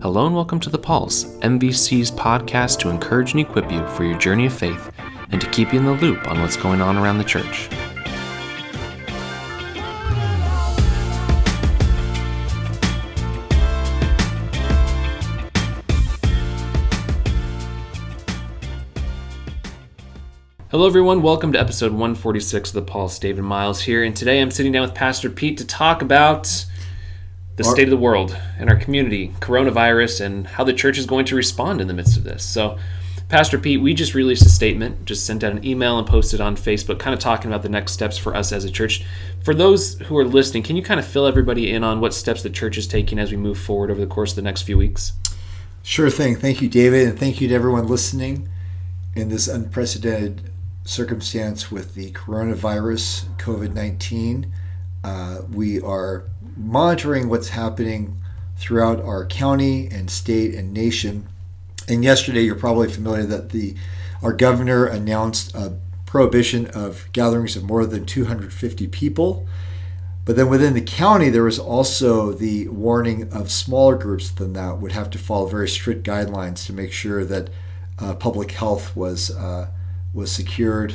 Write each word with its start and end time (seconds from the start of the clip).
Hello 0.00 0.26
and 0.26 0.34
welcome 0.36 0.60
to 0.60 0.70
The 0.70 0.78
Pulse, 0.78 1.24
MVC's 1.38 2.12
podcast 2.12 2.78
to 2.78 2.88
encourage 2.88 3.32
and 3.32 3.40
equip 3.40 3.68
you 3.68 3.84
for 3.88 4.04
your 4.04 4.16
journey 4.16 4.46
of 4.46 4.52
faith 4.52 4.92
and 5.32 5.40
to 5.40 5.50
keep 5.50 5.72
you 5.72 5.80
in 5.80 5.86
the 5.86 5.94
loop 5.94 6.24
on 6.28 6.40
what's 6.40 6.56
going 6.56 6.80
on 6.80 6.96
around 6.96 7.18
the 7.18 7.24
church. 7.24 7.68
Hello, 20.70 20.86
everyone. 20.86 21.22
Welcome 21.22 21.50
to 21.54 21.58
episode 21.58 21.90
146 21.90 22.70
of 22.70 22.74
The 22.76 22.82
Pulse. 22.82 23.18
David 23.18 23.42
Miles 23.42 23.80
here, 23.80 24.04
and 24.04 24.14
today 24.14 24.40
I'm 24.40 24.52
sitting 24.52 24.70
down 24.70 24.82
with 24.82 24.94
Pastor 24.94 25.28
Pete 25.28 25.58
to 25.58 25.66
talk 25.66 26.02
about 26.02 26.66
the 27.58 27.64
state 27.64 27.84
of 27.84 27.90
the 27.90 27.96
world 27.96 28.36
and 28.58 28.70
our 28.70 28.76
community, 28.76 29.34
coronavirus, 29.40 30.24
and 30.24 30.46
how 30.46 30.62
the 30.62 30.72
church 30.72 30.96
is 30.96 31.06
going 31.06 31.24
to 31.26 31.34
respond 31.34 31.80
in 31.80 31.88
the 31.88 31.92
midst 31.92 32.16
of 32.16 32.22
this. 32.22 32.44
So, 32.44 32.78
Pastor 33.28 33.58
Pete, 33.58 33.80
we 33.80 33.94
just 33.94 34.14
released 34.14 34.46
a 34.46 34.48
statement, 34.48 35.04
just 35.04 35.26
sent 35.26 35.42
out 35.42 35.52
an 35.52 35.66
email 35.66 35.98
and 35.98 36.06
posted 36.06 36.40
on 36.40 36.56
Facebook, 36.56 37.00
kind 37.00 37.12
of 37.12 37.20
talking 37.20 37.50
about 37.50 37.62
the 37.62 37.68
next 37.68 37.92
steps 37.92 38.16
for 38.16 38.34
us 38.34 38.52
as 38.52 38.64
a 38.64 38.70
church. 38.70 39.04
For 39.42 39.54
those 39.54 39.98
who 40.02 40.16
are 40.16 40.24
listening, 40.24 40.62
can 40.62 40.76
you 40.76 40.82
kind 40.82 41.00
of 41.00 41.06
fill 41.06 41.26
everybody 41.26 41.70
in 41.70 41.82
on 41.82 42.00
what 42.00 42.14
steps 42.14 42.42
the 42.42 42.48
church 42.48 42.78
is 42.78 42.86
taking 42.86 43.18
as 43.18 43.32
we 43.32 43.36
move 43.36 43.58
forward 43.58 43.90
over 43.90 44.00
the 44.00 44.06
course 44.06 44.30
of 44.30 44.36
the 44.36 44.42
next 44.42 44.62
few 44.62 44.78
weeks? 44.78 45.12
Sure 45.82 46.10
thing. 46.10 46.36
Thank 46.36 46.62
you, 46.62 46.68
David, 46.68 47.08
and 47.08 47.18
thank 47.18 47.40
you 47.40 47.48
to 47.48 47.54
everyone 47.54 47.88
listening 47.88 48.48
in 49.14 49.28
this 49.28 49.48
unprecedented 49.48 50.52
circumstance 50.84 51.72
with 51.72 51.94
the 51.94 52.12
coronavirus, 52.12 53.24
COVID 53.36 53.74
19. 53.74 54.52
Uh, 55.04 55.42
we 55.52 55.80
are 55.80 56.24
monitoring 56.58 57.28
what's 57.28 57.50
happening 57.50 58.20
throughout 58.56 59.00
our 59.00 59.24
county 59.24 59.88
and 59.88 60.10
state 60.10 60.54
and 60.54 60.72
nation. 60.72 61.28
And 61.86 62.04
yesterday, 62.04 62.42
you're 62.42 62.56
probably 62.56 62.88
familiar 62.88 63.24
that 63.24 63.50
the 63.50 63.76
our 64.22 64.32
governor 64.32 64.84
announced 64.84 65.54
a 65.54 65.78
prohibition 66.04 66.66
of 66.68 67.06
gatherings 67.12 67.54
of 67.56 67.62
more 67.62 67.86
than 67.86 68.04
250 68.04 68.88
people. 68.88 69.46
But 70.24 70.36
then 70.36 70.48
within 70.48 70.74
the 70.74 70.82
county, 70.82 71.30
there 71.30 71.44
was 71.44 71.58
also 71.58 72.32
the 72.32 72.68
warning 72.68 73.32
of 73.32 73.50
smaller 73.50 73.96
groups 73.96 74.30
than 74.30 74.52
that 74.54 74.78
would 74.78 74.92
have 74.92 75.08
to 75.10 75.18
follow 75.18 75.46
very 75.46 75.68
strict 75.68 76.04
guidelines 76.04 76.66
to 76.66 76.72
make 76.72 76.92
sure 76.92 77.24
that 77.24 77.48
uh, 77.98 78.14
public 78.14 78.50
health 78.52 78.94
was 78.96 79.30
uh, 79.30 79.68
was 80.12 80.32
secured, 80.32 80.94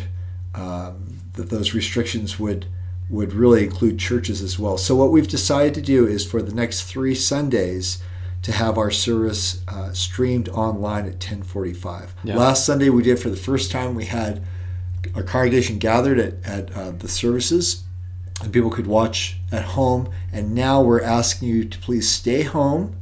um, 0.54 1.20
that 1.34 1.50
those 1.50 1.74
restrictions 1.74 2.40
would 2.40 2.66
would 3.10 3.34
really 3.34 3.64
include 3.64 4.00
churches 4.00 4.42
as 4.42 4.58
well. 4.58 4.78
So 4.78 4.96
what 4.96 5.12
we've 5.12 5.28
decided 5.28 5.74
to 5.76 5.82
do 5.82 6.08
is 6.08 6.26
for 6.26 6.42
the 6.42 6.54
next 6.54 6.84
three 6.84 7.16
Sundays 7.16 8.02
to 8.44 8.52
have 8.52 8.78
our 8.78 8.92
service 8.92 9.64
uh, 9.68 9.92
streamed 9.94 10.50
online 10.50 11.06
at 11.06 11.14
1045. 11.14 12.14
Yeah. 12.24 12.38
Last 12.38 12.66
Sunday 12.66 12.90
we 12.90 13.04
did 13.04 13.20
for 13.20 13.30
the 13.30 13.38
first 13.38 13.72
time. 13.72 13.96
We 13.96 14.06
had 14.06 14.44
our 15.16 15.24
congregation 15.24 15.80
gathered 15.80 16.20
at, 16.20 16.46
at 16.46 16.76
uh, 16.76 16.92
the 16.92 17.08
services 17.08 17.84
and 18.42 18.52
people 18.52 18.70
could 18.70 18.88
watch 18.88 19.38
at 19.52 19.64
home. 19.64 20.10
And 20.32 20.54
now 20.54 20.82
we're 20.82 21.02
asking 21.02 21.50
you 21.50 21.66
to 21.66 21.78
please 21.80 22.10
stay 22.10 22.44
home, 22.44 22.96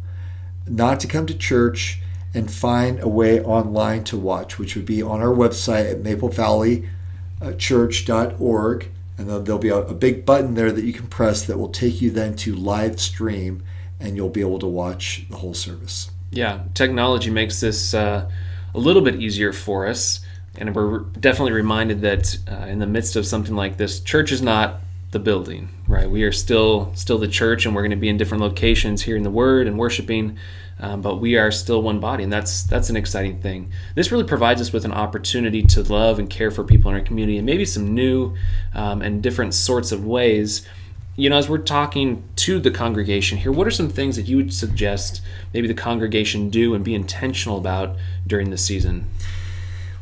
not 0.67 0.99
to 1.01 1.07
come 1.07 1.25
to 1.25 1.33
church, 1.33 1.99
and 2.33 2.49
find 2.51 2.99
a 3.01 3.07
way 3.07 3.39
online 3.41 4.03
to 4.05 4.17
watch, 4.17 4.57
which 4.57 4.75
would 4.75 4.85
be 4.85 5.01
on 5.01 5.21
our 5.21 5.33
website 5.33 5.91
at 5.91 6.01
maplevalleychurch.org. 6.03 8.91
And 9.17 9.29
there'll 9.29 9.59
be 9.59 9.69
a, 9.69 9.77
a 9.77 9.93
big 9.93 10.25
button 10.25 10.55
there 10.55 10.71
that 10.71 10.83
you 10.83 10.93
can 10.93 11.07
press 11.07 11.45
that 11.45 11.57
will 11.57 11.69
take 11.69 12.01
you 12.01 12.11
then 12.11 12.35
to 12.37 12.55
live 12.55 12.99
stream, 12.99 13.63
and 13.99 14.15
you'll 14.15 14.29
be 14.29 14.41
able 14.41 14.59
to 14.59 14.67
watch 14.67 15.25
the 15.29 15.37
whole 15.37 15.53
service. 15.53 16.09
Yeah, 16.31 16.63
technology 16.73 17.29
makes 17.29 17.59
this 17.59 17.93
uh, 17.93 18.29
a 18.73 18.79
little 18.79 19.01
bit 19.01 19.15
easier 19.15 19.53
for 19.53 19.87
us. 19.87 20.21
And 20.57 20.75
we're 20.75 20.99
definitely 20.99 21.53
reminded 21.53 22.01
that 22.01 22.37
uh, 22.49 22.65
in 22.67 22.79
the 22.79 22.87
midst 22.87 23.15
of 23.15 23.25
something 23.25 23.55
like 23.55 23.77
this, 23.77 24.01
church 24.01 24.31
is 24.31 24.41
not 24.41 24.81
the 25.11 25.19
building, 25.19 25.69
right? 25.87 26.09
We 26.09 26.23
are 26.23 26.31
still 26.31 26.91
still 26.95 27.17
the 27.17 27.27
church, 27.27 27.65
and 27.65 27.75
we're 27.75 27.81
going 27.81 27.91
to 27.91 27.97
be 27.97 28.09
in 28.09 28.17
different 28.17 28.41
locations, 28.41 29.01
hearing 29.01 29.23
the 29.23 29.31
word 29.31 29.67
and 29.67 29.77
worshiping 29.77 30.37
um, 30.81 31.01
but 31.01 31.17
we 31.17 31.37
are 31.37 31.51
still 31.51 31.81
one 31.83 31.99
body, 31.99 32.23
and 32.23 32.33
that's 32.33 32.63
that's 32.63 32.89
an 32.89 32.95
exciting 32.95 33.39
thing. 33.39 33.71
This 33.93 34.11
really 34.11 34.23
provides 34.23 34.59
us 34.59 34.73
with 34.73 34.83
an 34.83 34.91
opportunity 34.91 35.61
to 35.63 35.83
love 35.83 36.17
and 36.17 36.27
care 36.27 36.49
for 36.49 36.63
people 36.63 36.89
in 36.89 36.97
our 36.97 37.03
community, 37.03 37.37
and 37.37 37.45
maybe 37.45 37.65
some 37.65 37.93
new 37.93 38.35
um, 38.73 39.03
and 39.03 39.21
different 39.21 39.53
sorts 39.53 39.91
of 39.91 40.05
ways. 40.05 40.67
You 41.15 41.29
know, 41.29 41.37
as 41.37 41.47
we're 41.47 41.59
talking 41.59 42.23
to 42.37 42.59
the 42.59 42.71
congregation 42.71 43.37
here, 43.37 43.51
what 43.51 43.67
are 43.67 43.71
some 43.71 43.89
things 43.89 44.15
that 44.15 44.27
you 44.27 44.37
would 44.37 44.53
suggest 44.53 45.21
maybe 45.53 45.67
the 45.67 45.75
congregation 45.75 46.49
do 46.49 46.73
and 46.73 46.83
be 46.83 46.95
intentional 46.95 47.57
about 47.57 47.95
during 48.25 48.49
the 48.49 48.57
season? 48.57 49.07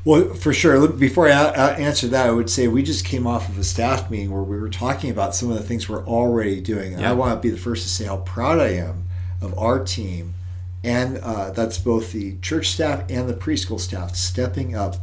Well, 0.05 0.33
for 0.33 0.53
sure. 0.53 0.87
Before 0.87 1.27
I 1.27 1.71
answer 1.71 2.07
that, 2.07 2.27
I 2.27 2.31
would 2.31 2.49
say 2.49 2.67
we 2.67 2.83
just 2.83 3.05
came 3.05 3.27
off 3.27 3.49
of 3.49 3.57
a 3.57 3.63
staff 3.63 4.09
meeting 4.09 4.31
where 4.31 4.43
we 4.43 4.57
were 4.57 4.69
talking 4.69 5.09
about 5.09 5.35
some 5.35 5.51
of 5.51 5.57
the 5.57 5.63
things 5.63 5.89
we're 5.89 6.05
already 6.05 6.61
doing. 6.61 6.93
And 6.93 7.01
yeah. 7.01 7.09
I 7.09 7.13
want 7.13 7.41
to 7.41 7.45
be 7.45 7.49
the 7.49 7.59
first 7.59 7.83
to 7.83 7.89
say 7.89 8.05
how 8.05 8.17
proud 8.17 8.59
I 8.59 8.69
am 8.69 9.05
of 9.41 9.57
our 9.57 9.83
team 9.83 10.35
and 10.83 11.17
uh, 11.17 11.51
that's 11.51 11.77
both 11.77 12.13
the 12.13 12.37
church 12.37 12.69
staff 12.69 13.03
and 13.09 13.27
the 13.27 13.33
preschool 13.33 13.79
staff 13.79 14.15
stepping 14.15 14.75
up 14.75 14.95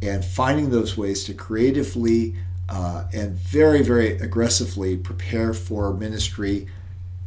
and 0.00 0.24
finding 0.24 0.70
those 0.70 0.96
ways 0.96 1.24
to 1.24 1.34
creatively 1.34 2.36
uh, 2.68 3.04
and 3.12 3.32
very, 3.32 3.82
very 3.82 4.18
aggressively 4.18 4.96
prepare 4.96 5.52
for 5.52 5.92
ministry 5.92 6.68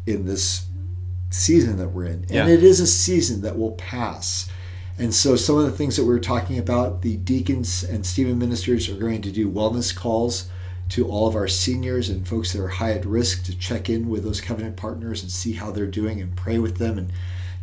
in 0.06 0.26
this 0.26 0.68
season 1.30 1.78
that 1.78 1.90
we're 1.90 2.06
in. 2.06 2.26
And 2.30 2.50
it 2.50 2.64
is 2.64 2.80
a 2.80 2.88
season 2.88 3.42
that 3.42 3.58
will 3.58 3.72
pass. 3.74 4.50
And 5.00 5.16
so, 5.16 5.38
some 5.38 5.58
of 5.58 5.64
the 5.64 5.72
things 5.72 5.96
that 5.96 6.04
we 6.04 6.14
are 6.14 6.20
talking 6.20 6.60
about, 6.60 7.04
the 7.04 7.16
deacons 7.16 7.84
and 7.84 8.06
Stephen 8.06 8.38
ministers 8.38 8.90
are 8.90 8.98
going 8.98 9.22
to 9.22 9.32
do 9.32 9.50
wellness 9.50 9.96
calls 9.96 10.50
to 10.90 11.08
all 11.08 11.26
of 11.26 11.38
our 11.38 11.48
seniors 11.48 12.10
and 12.10 12.28
folks 12.28 12.52
that 12.52 12.62
are 12.62 12.68
high 12.68 12.92
at 12.92 13.06
risk 13.06 13.46
to 13.46 13.58
check 13.58 13.90
in 13.90 14.10
with 14.10 14.26
those 14.26 14.42
covenant 14.42 14.76
partners 14.76 15.22
and 15.22 15.32
see 15.32 15.54
how 15.54 15.72
they're 15.72 15.88
doing 15.88 16.20
and 16.20 16.36
pray 16.36 16.60
with 16.60 16.80
them 16.80 16.98
and 16.98 17.14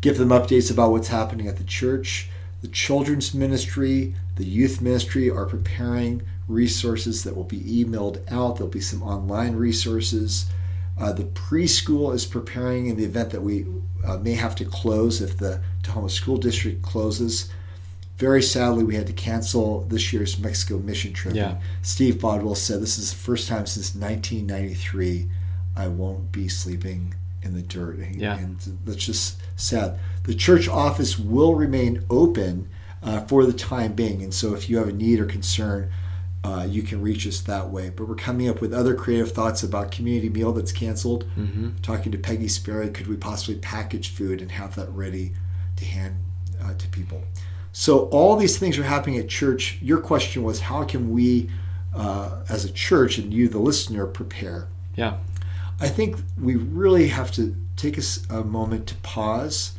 give 0.01 0.17
them 0.17 0.31
updates 0.31 0.71
about 0.71 0.93
what's 0.93 1.09
happening 1.09 1.47
at 1.47 1.59
the 1.59 1.65
church. 1.65 2.31
The 2.63 2.69
children's 2.69 3.35
ministry, 3.35 4.15
the 4.37 4.45
youth 4.45 4.81
ministry 4.81 5.29
are 5.29 5.45
preparing 5.45 6.23
resources 6.49 7.23
that 7.25 7.37
will 7.37 7.45
be 7.45 7.61
emailed 7.61 8.21
out. 8.33 8.57
There'll 8.57 8.71
be 8.71 8.81
some 8.81 9.03
online 9.03 9.57
resources. 9.57 10.47
Uh, 10.99 11.13
the 11.13 11.25
preschool 11.25 12.15
is 12.15 12.25
preparing 12.25 12.87
in 12.87 12.97
the 12.97 13.05
event 13.05 13.31
that 13.31 13.43
we 13.43 13.67
uh, 14.05 14.17
may 14.19 14.33
have 14.33 14.55
to 14.55 14.65
close 14.65 15.21
if 15.21 15.37
the 15.37 15.61
Tahoma 15.83 16.11
School 16.11 16.39
District 16.39 16.83
closes. 16.83 17.51
Very 18.17 18.43
sadly, 18.43 18.83
we 18.83 18.95
had 18.95 19.07
to 19.07 19.13
cancel 19.13 19.83
this 19.83 20.13
year's 20.13 20.39
Mexico 20.39 20.79
mission 20.79 21.13
trip. 21.13 21.35
Yeah. 21.35 21.61
Steve 21.83 22.19
Bodwell 22.19 22.55
said 22.55 22.81
this 22.81 22.99
is 22.99 23.11
the 23.11 23.19
first 23.19 23.47
time 23.47 23.67
since 23.67 23.95
1993 23.95 25.29
I 25.77 25.89
won't 25.89 26.33
be 26.33 26.49
sleeping 26.49 27.15
in 27.43 27.55
the 27.55 27.63
dirt. 27.63 27.99
Yeah. 28.13 28.39
And 28.39 28.59
that's 28.87 29.05
just 29.05 29.39
sad. 29.57 29.99
The 30.25 30.35
church 30.35 30.67
office 30.67 31.19
will 31.19 31.55
remain 31.55 32.05
open 32.09 32.71
uh, 33.03 33.21
for 33.23 33.45
the 33.45 33.53
time 33.53 33.93
being. 33.93 34.23
And 34.23 34.33
so 34.33 34.55
if 34.55 34.71
you 34.71 34.79
have 34.79 34.89
a 34.89 34.93
need 34.93 35.21
or 35.21 35.27
concern, 35.27 35.91
uh, 36.45 36.67
you 36.69 36.83
can 36.83 37.03
reach 37.03 37.27
us 37.27 37.41
that 37.41 37.71
way. 37.71 37.91
But 37.91 38.09
we're 38.09 38.15
coming 38.15 38.49
up 38.49 38.61
with 38.61 38.73
other 38.73 38.95
creative 38.95 39.33
thoughts 39.33 39.63
about 39.63 39.91
community 39.91 40.29
meal 40.29 40.53
that's 40.53 40.73
canceled. 40.73 41.25
Mm-hmm. 41.37 41.77
Talking 41.83 42.13
to 42.13 42.19
Peggy 42.19 42.49
Sperry, 42.49 42.91
could 42.91 43.07
we 43.07 43.17
possibly 43.17 43.57
package 43.57 44.11
food 44.11 44.41
and 44.41 44.53
have 44.53 44.75
that 44.77 44.89
ready 44.91 45.33
to 45.77 45.85
hand 45.85 46.17
uh, 46.63 46.75
to 46.75 46.89
people? 46.89 47.25
So 47.73 48.07
all 48.09 48.37
these 48.37 48.59
things 48.59 48.79
are 48.79 48.85
happening 48.85 49.19
at 49.19 49.29
church. 49.29 49.79
Your 49.83 49.99
question 49.99 50.43
was, 50.43 50.61
how 50.61 50.85
can 50.85 51.11
we, 51.11 51.51
uh, 51.95 52.43
as 52.49 52.65
a 52.65 52.73
church, 52.73 53.19
and 53.19 53.35
you, 53.35 53.49
the 53.49 53.59
listener, 53.59 54.07
prepare? 54.07 54.69
Yeah. 54.95 55.19
I 55.79 55.89
think 55.89 56.17
we 56.41 56.55
really 56.57 57.09
have 57.09 57.31
to 57.33 57.55
take 57.77 57.99
a, 57.99 58.03
a 58.31 58.45
moment 58.45 58.87
to 58.87 58.95
pause 58.97 59.79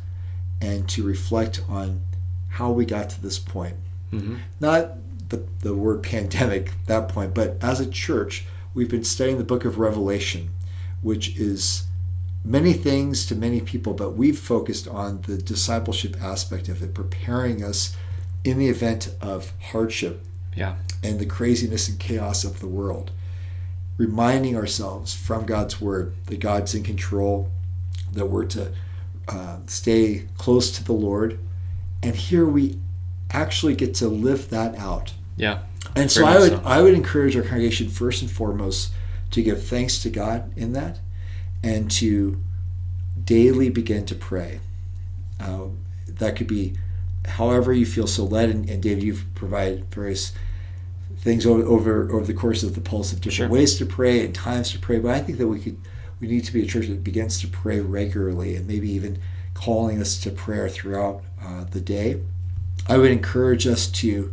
and 0.60 0.88
to 0.90 1.02
reflect 1.02 1.60
on 1.68 2.02
how 2.50 2.70
we 2.70 2.84
got 2.84 3.10
to 3.10 3.22
this 3.22 3.38
point. 3.38 3.76
Mm-hmm. 4.12 4.36
Not 4.60 4.92
the, 5.28 5.44
the 5.60 5.74
word 5.74 6.02
pandemic 6.02 6.68
at 6.68 6.86
that 6.86 7.08
point, 7.08 7.34
but 7.34 7.56
as 7.62 7.80
a 7.80 7.88
church, 7.88 8.44
we've 8.74 8.90
been 8.90 9.04
studying 9.04 9.38
the 9.38 9.44
book 9.44 9.64
of 9.64 9.78
Revelation, 9.78 10.50
which 11.02 11.36
is 11.36 11.84
many 12.44 12.72
things 12.72 13.26
to 13.26 13.34
many 13.34 13.60
people, 13.60 13.94
but 13.94 14.10
we've 14.10 14.38
focused 14.38 14.88
on 14.88 15.22
the 15.22 15.36
discipleship 15.36 16.16
aspect 16.22 16.68
of 16.68 16.82
it, 16.82 16.94
preparing 16.94 17.62
us 17.62 17.96
in 18.44 18.58
the 18.58 18.68
event 18.68 19.14
of 19.20 19.52
hardship 19.72 20.24
yeah. 20.54 20.76
and 21.02 21.18
the 21.18 21.26
craziness 21.26 21.88
and 21.88 21.98
chaos 21.98 22.44
of 22.44 22.60
the 22.60 22.68
world 22.68 23.10
reminding 23.98 24.56
ourselves 24.56 25.12
from 25.12 25.44
God's 25.44 25.80
word 25.80 26.14
that 26.26 26.40
God's 26.40 26.74
in 26.74 26.84
control, 26.84 27.50
that 28.12 28.26
we're 28.26 28.46
to 28.46 28.72
uh, 29.26 29.58
stay 29.66 30.26
close 30.38 30.70
to 30.70 30.84
the 30.84 30.92
Lord. 30.92 31.38
And 32.02 32.14
here 32.14 32.46
we 32.46 32.78
actually 33.30 33.74
get 33.74 33.94
to 33.96 34.08
live 34.08 34.50
that 34.50 34.76
out. 34.76 35.14
Yeah. 35.36 35.60
And 35.94 36.10
so 36.10 36.26
I 36.26 36.38
would 36.38 36.52
so. 36.52 36.62
I 36.64 36.82
would 36.82 36.94
encourage 36.94 37.36
our 37.36 37.42
congregation 37.42 37.88
first 37.88 38.22
and 38.22 38.30
foremost 38.30 38.92
to 39.30 39.42
give 39.42 39.64
thanks 39.64 40.02
to 40.02 40.10
God 40.10 40.52
in 40.56 40.72
that 40.72 41.00
and 41.62 41.90
to 41.92 42.42
daily 43.24 43.68
begin 43.68 44.06
to 44.06 44.14
pray. 44.14 44.60
Uh, 45.40 45.66
that 46.06 46.36
could 46.36 46.46
be 46.46 46.76
however 47.26 47.72
you 47.72 47.86
feel 47.86 48.06
so 48.06 48.24
led. 48.24 48.48
And, 48.50 48.68
and 48.68 48.82
Dave, 48.82 49.02
you've 49.02 49.24
provided 49.34 49.92
various 49.92 50.32
things 51.18 51.46
over, 51.46 51.62
over 51.62 52.10
over 52.12 52.24
the 52.24 52.34
course 52.34 52.62
of 52.62 52.74
the 52.74 52.80
pulse 52.80 53.12
of 53.12 53.20
different 53.20 53.50
sure. 53.50 53.58
ways 53.58 53.76
to 53.78 53.86
pray 53.86 54.24
and 54.24 54.34
times 54.34 54.72
to 54.72 54.78
pray. 54.78 54.98
But 54.98 55.14
I 55.14 55.20
think 55.20 55.38
that 55.38 55.48
we 55.48 55.60
could 55.60 55.78
we 56.20 56.26
need 56.26 56.44
to 56.44 56.52
be 56.52 56.62
a 56.62 56.66
church 56.66 56.88
that 56.88 57.04
begins 57.04 57.40
to 57.40 57.48
pray 57.48 57.80
regularly 57.80 58.56
and 58.56 58.66
maybe 58.66 58.90
even 58.90 59.20
calling 59.54 60.00
us 60.00 60.18
to 60.20 60.30
prayer 60.30 60.68
throughout 60.68 61.22
uh, 61.42 61.64
the 61.64 61.80
day. 61.80 62.20
I 62.88 62.96
would 62.98 63.10
encourage 63.10 63.66
us 63.66 63.86
to 63.88 64.32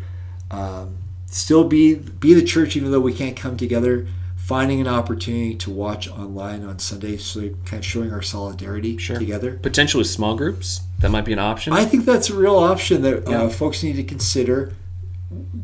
um, 0.51 0.97
still 1.25 1.65
be 1.65 1.95
be 1.95 2.33
the 2.33 2.43
church, 2.43 2.75
even 2.75 2.91
though 2.91 2.99
we 2.99 3.13
can't 3.13 3.35
come 3.35 3.57
together. 3.57 4.07
Finding 4.37 4.79
an 4.79 4.87
opportunity 4.87 5.55
to 5.55 5.71
watch 5.71 6.07
online 6.07 6.63
on 6.63 6.77
Sunday, 6.77 7.17
so 7.17 7.49
kind 7.65 7.79
of 7.79 7.85
showing 7.85 8.13
our 8.13 8.21
solidarity 8.21 8.95
sure. 8.95 9.17
together. 9.17 9.57
Potentially 9.57 10.03
small 10.03 10.35
groups, 10.35 10.81
that 10.99 11.09
might 11.09 11.25
be 11.25 11.33
an 11.33 11.39
option. 11.39 11.73
I 11.73 11.83
think 11.83 12.05
that's 12.05 12.29
a 12.29 12.35
real 12.35 12.55
option 12.55 13.01
that 13.01 13.27
uh, 13.27 13.31
yeah. 13.31 13.41
uh, 13.41 13.49
folks 13.49 13.81
need 13.81 13.95
to 13.95 14.03
consider, 14.03 14.75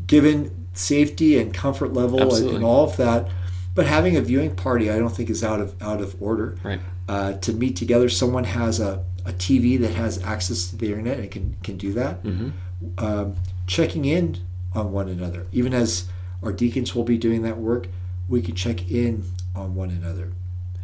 given 0.08 0.66
safety 0.74 1.38
and 1.38 1.54
comfort 1.54 1.92
level 1.92 2.34
and, 2.34 2.56
and, 2.56 2.64
all 2.64 2.84
of 2.84 2.96
that. 2.96 3.28
But 3.74 3.86
having 3.86 4.16
a 4.16 4.20
viewing 4.20 4.56
party, 4.56 4.90
I 4.90 4.98
don't 4.98 5.14
think 5.14 5.30
is 5.30 5.44
out 5.44 5.60
of 5.60 5.80
out 5.80 6.00
of 6.00 6.20
order. 6.20 6.58
Right. 6.64 6.80
Uh, 7.08 7.34
to 7.34 7.52
meet 7.52 7.76
together, 7.76 8.08
someone 8.08 8.44
has 8.44 8.80
a, 8.80 9.04
a 9.24 9.32
TV 9.32 9.80
that 9.80 9.94
has 9.94 10.22
access 10.22 10.70
to 10.70 10.76
the 10.76 10.86
internet 10.88 11.18
and 11.20 11.30
can 11.30 11.56
can 11.62 11.76
do 11.76 11.92
that. 11.92 12.22
Mm-hmm. 12.24 12.50
Um, 12.98 13.36
checking 13.66 14.04
in 14.04 14.38
on 14.74 14.92
one 14.92 15.08
another. 15.08 15.46
Even 15.52 15.72
as 15.74 16.08
our 16.42 16.52
deacons 16.52 16.94
will 16.94 17.04
be 17.04 17.18
doing 17.18 17.42
that 17.42 17.58
work, 17.58 17.88
we 18.28 18.42
can 18.42 18.54
check 18.54 18.90
in 18.90 19.24
on 19.54 19.74
one 19.74 19.90
another. 19.90 20.32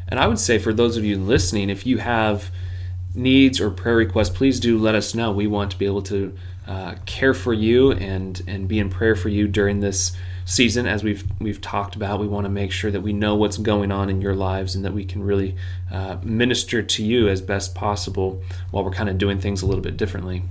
And 0.08 0.18
I 0.18 0.26
would 0.26 0.38
say 0.38 0.58
for 0.58 0.72
those 0.72 0.96
of 0.96 1.04
you 1.04 1.18
listening, 1.18 1.70
if 1.70 1.86
you 1.86 1.98
have 1.98 2.50
needs 3.14 3.60
or 3.60 3.70
prayer 3.70 3.96
requests, 3.96 4.30
please 4.30 4.60
do 4.60 4.78
let 4.78 4.94
us 4.94 5.14
know. 5.14 5.32
We 5.32 5.46
want 5.46 5.70
to 5.72 5.78
be 5.78 5.86
able 5.86 6.02
to 6.02 6.34
uh, 6.66 6.94
care 7.06 7.34
for 7.34 7.52
you 7.52 7.92
and 7.92 8.42
and 8.46 8.68
be 8.68 8.78
in 8.78 8.90
prayer 8.90 9.16
for 9.16 9.28
you 9.30 9.48
during 9.48 9.80
this 9.80 10.12
season. 10.44 10.86
As 10.86 11.02
we've 11.02 11.24
we've 11.40 11.60
talked 11.60 11.96
about, 11.96 12.20
we 12.20 12.28
want 12.28 12.44
to 12.44 12.50
make 12.50 12.72
sure 12.72 12.90
that 12.90 13.00
we 13.00 13.12
know 13.12 13.34
what's 13.34 13.58
going 13.58 13.90
on 13.90 14.08
in 14.08 14.20
your 14.20 14.34
lives 14.34 14.74
and 14.74 14.84
that 14.84 14.92
we 14.92 15.04
can 15.04 15.22
really 15.22 15.56
uh, 15.90 16.18
minister 16.22 16.82
to 16.82 17.04
you 17.04 17.28
as 17.28 17.40
best 17.40 17.74
possible 17.74 18.42
while 18.70 18.84
we're 18.84 18.90
kind 18.90 19.08
of 19.08 19.18
doing 19.18 19.38
things 19.38 19.62
a 19.62 19.66
little 19.66 19.82
bit 19.82 19.96
differently 19.96 20.42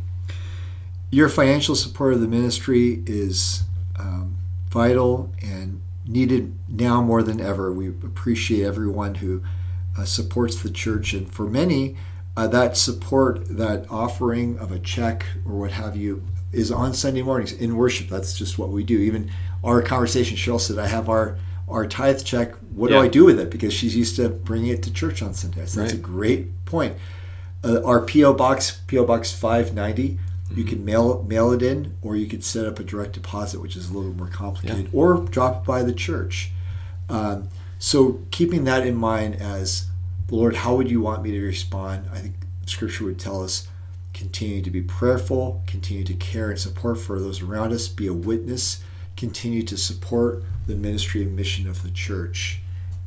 your 1.09 1.30
financial 1.30 1.75
support 1.75 2.13
of 2.13 2.21
the 2.21 2.27
ministry 2.27 3.04
is 3.06 3.63
um, 3.98 4.38
vital 4.69 5.31
and 5.42 5.81
needed 6.06 6.54
now 6.68 7.01
more 7.01 7.24
than 7.24 7.39
ever. 7.39 7.71
We 7.71 7.89
appreciate 7.89 8.65
everyone 8.65 9.15
who 9.15 9.42
uh, 9.98 10.06
supports 10.06 10.62
the 10.62 10.69
church, 10.69 11.13
and 11.13 11.31
for 11.31 11.45
many, 11.45 11.98
uh, 12.36 12.48
that 12.48 12.77
support, 12.77 13.48
that 13.57 13.86
offering 13.89 14.57
of 14.59 14.71
a 14.71 14.80
check 14.80 15.25
or 15.45 15.54
what 15.54 15.71
have 15.71 15.95
you, 15.95 16.24
is 16.51 16.71
on 16.71 16.94
Sunday 16.94 17.21
mornings 17.21 17.51
in 17.51 17.75
worship. 17.75 18.10
That's 18.10 18.38
just 18.38 18.57
what 18.57 18.69
we 18.69 18.83
do. 18.83 18.98
Even 19.00 19.31
our 19.63 19.81
conversation, 19.81 20.38
Cheryl 20.38 20.60
said, 20.60 20.77
"I 20.77 20.88
have 20.88 21.10
our 21.10 21.38
our 21.68 21.88
tithe 21.88 22.24
check. 22.24 22.53
What 22.75 22.92
yeah. 22.92 22.98
do 22.98 23.03
I 23.03 23.07
do 23.07 23.25
with 23.25 23.39
it?" 23.39 23.50
Because 23.50 23.74
she's 23.74 23.95
used 23.95 24.18
to 24.18 24.30
bringing 24.30 24.71
it 24.71 24.83
to 24.83 24.94
church 24.94 25.21
on 25.21 25.33
Sundays. 25.33 25.74
That's 25.74 25.94
right. 25.94 26.00
a 26.00 26.01
great 26.01 26.65
point. 26.65 26.95
Uh, 27.63 27.81
our 27.83 28.06
PO 28.06 28.33
box, 28.33 28.81
PO 28.88 29.06
box 29.06 29.31
five 29.31 29.74
ninety 29.74 30.19
you 30.52 30.64
can 30.64 30.86
mail 30.86 31.24
mail 31.24 31.52
it 31.52 31.62
in, 31.62 31.96
or 32.02 32.16
you 32.16 32.28
could 32.28 32.44
set 32.44 32.66
up 32.66 32.80
a 32.80 32.84
direct 32.84 33.14
deposit, 33.14 33.62
which 33.62 33.76
is 33.76 33.90
a 33.90 33.94
little 33.94 34.14
more 34.14 34.28
complicated, 34.28 34.86
yeah. 34.86 35.00
or 35.00 35.18
drop 35.18 35.62
it 35.62 35.66
by 35.66 35.84
the 35.84 35.94
church. 35.94 36.52
Um, 37.10 37.50
so 37.80 38.22
keeping 38.32 38.64
that 38.66 38.86
in 38.86 38.96
mind 38.96 39.36
as 39.36 39.88
Lord, 40.30 40.58
how 40.58 40.76
would 40.76 40.92
you 40.92 41.02
want 41.02 41.24
me 41.24 41.32
to 41.32 41.42
respond? 41.42 42.10
I 42.12 42.20
think 42.20 42.36
Scripture 42.66 43.06
would 43.06 43.20
tell 43.20 43.44
us 43.44 43.68
continue 44.14 44.62
to 44.62 44.72
be 44.72 44.82
prayerful, 44.82 45.64
continue 45.68 46.04
to 46.04 46.14
care 46.14 46.50
and 46.50 46.60
support 46.60 47.00
for 47.00 47.20
those 47.20 47.42
around 47.42 47.72
us, 47.72 47.88
be 47.88 48.08
a 48.08 48.14
witness, 48.14 48.84
continue 49.16 49.64
to 49.64 49.78
support 49.78 50.44
the 50.66 50.76
ministry 50.76 51.22
and 51.22 51.36
mission 51.36 51.70
of 51.70 51.84
the 51.84 51.92
church, 51.92 52.60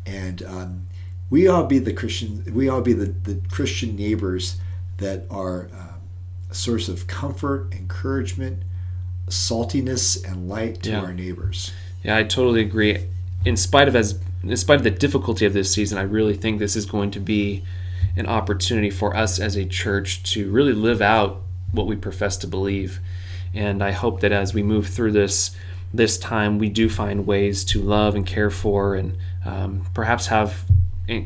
and 0.06 0.42
um, 0.44 0.86
we 1.28 1.46
all 1.46 1.64
be 1.64 1.78
the 1.78 1.92
Christian. 1.92 2.44
We 2.52 2.68
all 2.68 2.80
be 2.80 2.92
the, 2.92 3.06
the 3.06 3.40
Christian 3.50 3.96
neighbors 3.96 4.56
that 4.98 5.24
are. 5.30 5.68
Uh, 5.74 5.94
a 6.50 6.54
source 6.54 6.88
of 6.88 7.06
comfort, 7.06 7.72
encouragement, 7.72 8.62
saltiness, 9.28 10.22
and 10.30 10.48
light 10.48 10.82
to 10.82 10.90
yeah. 10.90 11.00
our 11.00 11.12
neighbors. 11.12 11.72
Yeah, 12.02 12.16
I 12.16 12.24
totally 12.24 12.60
agree. 12.60 13.06
In 13.44 13.56
spite 13.56 13.88
of 13.88 13.96
as 13.96 14.18
in 14.42 14.56
spite 14.56 14.78
of 14.78 14.84
the 14.84 14.90
difficulty 14.90 15.44
of 15.44 15.52
this 15.52 15.72
season, 15.72 15.98
I 15.98 16.02
really 16.02 16.34
think 16.34 16.58
this 16.58 16.74
is 16.74 16.86
going 16.86 17.10
to 17.12 17.20
be 17.20 17.62
an 18.16 18.26
opportunity 18.26 18.90
for 18.90 19.14
us 19.14 19.38
as 19.38 19.56
a 19.56 19.64
church 19.64 20.22
to 20.32 20.50
really 20.50 20.72
live 20.72 21.02
out 21.02 21.42
what 21.72 21.86
we 21.86 21.94
profess 21.94 22.36
to 22.38 22.46
believe. 22.46 23.00
And 23.54 23.82
I 23.82 23.92
hope 23.92 24.20
that 24.20 24.32
as 24.32 24.54
we 24.54 24.62
move 24.62 24.88
through 24.88 25.12
this 25.12 25.56
this 25.92 26.18
time, 26.18 26.58
we 26.58 26.68
do 26.68 26.88
find 26.88 27.26
ways 27.26 27.64
to 27.64 27.82
love 27.82 28.14
and 28.14 28.24
care 28.24 28.50
for, 28.50 28.94
and 28.94 29.16
um, 29.44 29.84
perhaps 29.92 30.26
have 30.28 30.64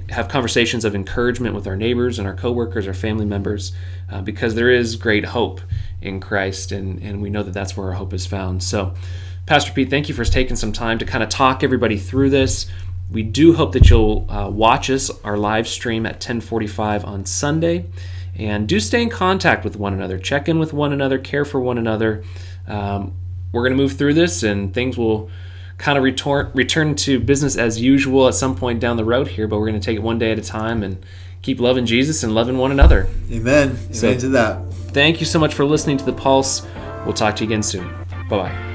have 0.08 0.28
conversations 0.28 0.84
of 0.84 0.94
encouragement 0.94 1.54
with 1.54 1.66
our 1.66 1.76
neighbors 1.76 2.18
and 2.18 2.26
our 2.26 2.34
coworkers, 2.34 2.86
our 2.86 2.94
family 2.94 3.26
members, 3.26 3.72
uh, 4.10 4.22
because 4.22 4.54
there 4.54 4.70
is 4.70 4.96
great 4.96 5.24
hope 5.26 5.60
in 6.00 6.20
Christ, 6.20 6.72
and, 6.72 7.02
and 7.02 7.20
we 7.20 7.30
know 7.30 7.42
that 7.42 7.52
that's 7.52 7.76
where 7.76 7.88
our 7.88 7.92
hope 7.94 8.12
is 8.12 8.26
found. 8.26 8.62
So, 8.62 8.94
Pastor 9.46 9.72
Pete, 9.72 9.90
thank 9.90 10.08
you 10.08 10.14
for 10.14 10.24
taking 10.24 10.56
some 10.56 10.72
time 10.72 10.98
to 10.98 11.04
kind 11.04 11.22
of 11.22 11.28
talk 11.28 11.62
everybody 11.62 11.98
through 11.98 12.30
this. 12.30 12.66
We 13.10 13.22
do 13.22 13.54
hope 13.54 13.72
that 13.72 13.90
you'll 13.90 14.26
uh, 14.30 14.48
watch 14.48 14.88
us 14.88 15.10
our 15.22 15.36
live 15.36 15.68
stream 15.68 16.06
at 16.06 16.20
10:45 16.20 17.06
on 17.06 17.26
Sunday, 17.26 17.84
and 18.36 18.66
do 18.66 18.80
stay 18.80 19.02
in 19.02 19.10
contact 19.10 19.64
with 19.64 19.76
one 19.76 19.92
another. 19.92 20.18
Check 20.18 20.48
in 20.48 20.58
with 20.58 20.72
one 20.72 20.92
another, 20.92 21.18
care 21.18 21.44
for 21.44 21.60
one 21.60 21.76
another. 21.76 22.24
Um, 22.66 23.12
we're 23.52 23.62
going 23.62 23.76
to 23.76 23.82
move 23.82 23.92
through 23.92 24.14
this, 24.14 24.42
and 24.42 24.72
things 24.72 24.96
will 24.96 25.30
kind 25.78 25.98
of 25.98 26.04
return 26.04 26.50
return 26.54 26.94
to 26.94 27.20
business 27.20 27.56
as 27.56 27.80
usual 27.80 28.28
at 28.28 28.34
some 28.34 28.56
point 28.56 28.80
down 28.80 28.96
the 28.96 29.04
road 29.04 29.28
here, 29.28 29.46
but 29.46 29.58
we're 29.58 29.68
going 29.68 29.80
to 29.80 29.84
take 29.84 29.96
it 29.96 30.02
one 30.02 30.18
day 30.18 30.32
at 30.32 30.38
a 30.38 30.42
time 30.42 30.82
and 30.82 31.04
keep 31.42 31.60
loving 31.60 31.86
Jesus 31.86 32.22
and 32.22 32.34
loving 32.34 32.58
one 32.58 32.70
another. 32.70 33.08
Amen. 33.30 33.76
So, 33.92 34.16
to 34.16 34.28
that. 34.30 34.72
Thank 34.92 35.20
you 35.20 35.26
so 35.26 35.38
much 35.38 35.54
for 35.54 35.64
listening 35.64 35.96
to 35.98 36.04
the 36.04 36.12
Pulse. 36.12 36.66
We'll 37.04 37.14
talk 37.14 37.36
to 37.36 37.44
you 37.44 37.48
again 37.48 37.62
soon. 37.62 37.88
Bye 38.28 38.48
bye. 38.48 38.73